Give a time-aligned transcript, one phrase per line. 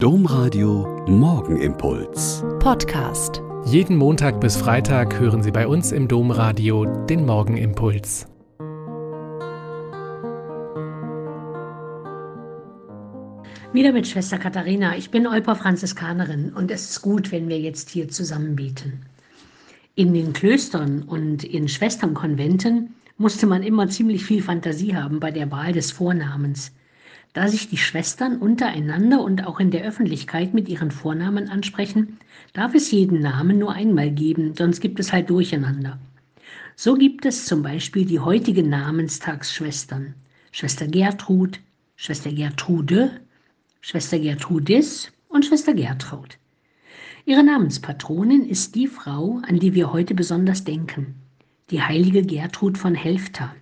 [0.00, 2.44] Domradio Morgenimpuls.
[2.60, 3.42] Podcast.
[3.64, 8.28] Jeden Montag bis Freitag hören Sie bei uns im Domradio den Morgenimpuls.
[13.72, 14.96] Wieder mit Schwester Katharina.
[14.96, 19.00] Ich bin Olper Franziskanerin und es ist gut, wenn wir jetzt hier zusammen beten.
[19.96, 25.50] In den Klöstern und in Schwesternkonventen musste man immer ziemlich viel Fantasie haben bei der
[25.50, 26.70] Wahl des Vornamens
[27.32, 32.18] da sich die Schwestern untereinander und auch in der Öffentlichkeit mit ihren Vornamen ansprechen,
[32.52, 35.98] darf es jeden Namen nur einmal geben, sonst gibt es halt Durcheinander.
[36.74, 40.14] So gibt es zum Beispiel die heutigen Namenstagsschwestern.
[40.52, 41.60] Schwester Gertrud,
[41.96, 43.20] Schwester Gertrude,
[43.80, 46.38] Schwester Gertrudis und Schwester Gertraud.
[47.26, 51.16] Ihre Namenspatronin ist die Frau, an die wir heute besonders denken,
[51.70, 53.54] die heilige Gertrud von Helfta.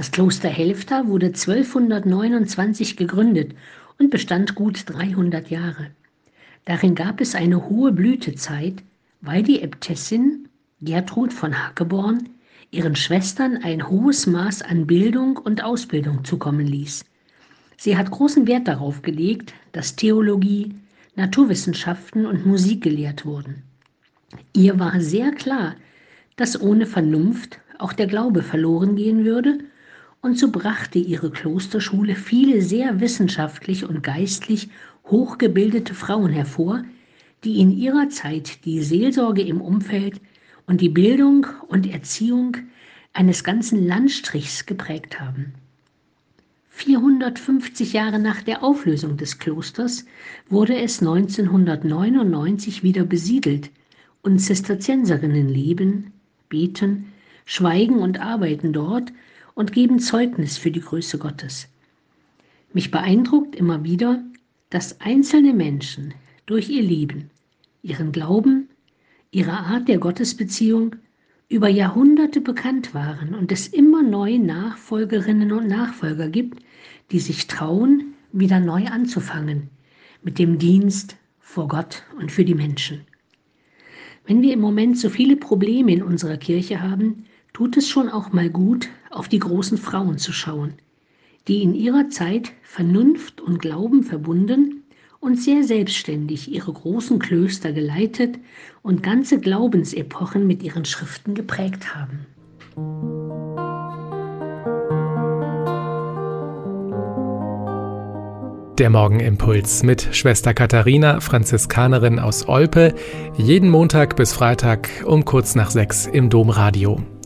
[0.00, 3.52] Das Kloster Helfta wurde 1229 gegründet
[3.98, 5.88] und bestand gut 300 Jahre.
[6.64, 8.82] Darin gab es eine hohe Blütezeit,
[9.20, 10.48] weil die Äbtissin
[10.80, 12.30] Gertrud von Hackeborn
[12.70, 17.04] ihren Schwestern ein hohes Maß an Bildung und Ausbildung zukommen ließ.
[17.76, 20.76] Sie hat großen Wert darauf gelegt, dass Theologie,
[21.14, 23.64] Naturwissenschaften und Musik gelehrt wurden.
[24.54, 25.76] Ihr war sehr klar,
[26.36, 29.58] dass ohne Vernunft auch der Glaube verloren gehen würde
[30.22, 34.68] und so brachte ihre Klosterschule viele sehr wissenschaftlich und geistlich
[35.06, 36.84] hochgebildete Frauen hervor,
[37.44, 40.20] die in ihrer Zeit die Seelsorge im Umfeld
[40.66, 42.56] und die Bildung und Erziehung
[43.12, 45.54] eines ganzen Landstrichs geprägt haben.
[46.68, 50.06] 450 Jahre nach der Auflösung des Klosters
[50.48, 53.70] wurde es 1999 wieder besiedelt
[54.22, 56.12] und Zisterzienserinnen leben,
[56.48, 57.12] beten,
[57.44, 59.12] schweigen und arbeiten dort
[59.54, 61.68] und geben Zeugnis für die Größe Gottes.
[62.72, 64.22] Mich beeindruckt immer wieder,
[64.70, 66.14] dass einzelne Menschen
[66.46, 67.30] durch ihr Leben,
[67.82, 68.68] ihren Glauben,
[69.30, 70.96] ihre Art der Gottesbeziehung
[71.48, 76.62] über Jahrhunderte bekannt waren und es immer neue Nachfolgerinnen und Nachfolger gibt,
[77.10, 79.68] die sich trauen, wieder neu anzufangen
[80.22, 83.00] mit dem Dienst vor Gott und für die Menschen.
[84.26, 87.24] Wenn wir im Moment so viele Probleme in unserer Kirche haben,
[87.60, 90.72] tut es schon auch mal gut, auf die großen Frauen zu schauen,
[91.46, 94.84] die in ihrer Zeit Vernunft und Glauben verbunden
[95.20, 98.38] und sehr selbstständig ihre großen Klöster geleitet
[98.80, 102.24] und ganze Glaubensepochen mit ihren Schriften geprägt haben.
[108.78, 112.94] Der Morgenimpuls mit Schwester Katharina, Franziskanerin aus Olpe,
[113.36, 117.02] jeden Montag bis Freitag um kurz nach sechs im Domradio.